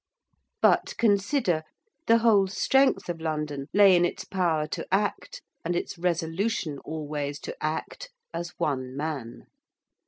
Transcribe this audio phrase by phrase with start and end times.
[0.63, 1.61] But, consider,
[2.07, 7.39] the whole strength of London lay in its power to act and its resolution always
[7.41, 9.45] to act, as one man.